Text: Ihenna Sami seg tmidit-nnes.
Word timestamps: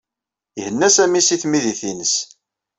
Ihenna 0.59 0.89
Sami 0.95 1.21
seg 1.23 1.39
tmidit-nnes. 1.41 2.15